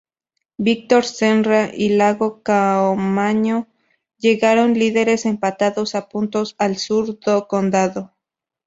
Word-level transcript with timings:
Víctor 0.57 1.05
Senra 1.05 1.69
y 1.71 1.93
Iago 1.95 2.41
Caamaño 2.41 3.67
llegaron 4.17 4.73
líderes 4.73 5.27
empatados 5.27 5.93
a 5.93 6.09
puntos 6.09 6.55
al 6.57 6.77
Sur 6.79 7.19
do 7.19 7.47
Condado. 7.47 8.11